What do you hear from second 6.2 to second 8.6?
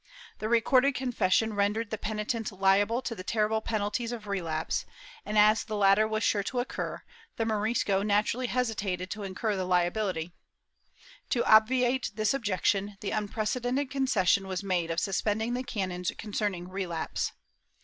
sure to occur, the Morisco naturally